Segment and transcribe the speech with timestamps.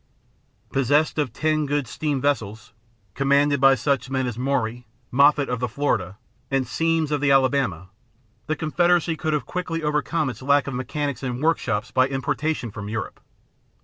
[0.71, 2.73] Possessed of ten good steam vessels,
[3.13, 6.17] commanded by such men as Maury, Maffitt of the Florida,
[6.49, 7.89] and Semmes of the Alabama,
[8.47, 12.89] the Confederacy could have quickly overcome its lack of mechanics and workshops by importation from
[12.89, 13.19] Europe.